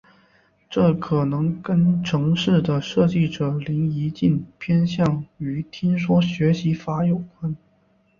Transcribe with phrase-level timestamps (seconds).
[0.67, 7.55] 这可能跟程式的设计者林宜敬偏向于听说学习法有关。